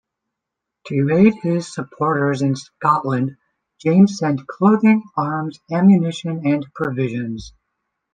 To 0.87 1.09
aid 1.11 1.35
his 1.43 1.71
supporters 1.71 2.41
in 2.41 2.55
Scotland, 2.55 3.37
James 3.77 4.17
sent 4.17 4.47
clothing, 4.47 5.03
arms, 5.15 5.59
ammunition 5.71 6.41
and 6.43 6.65
provisions. 6.73 7.53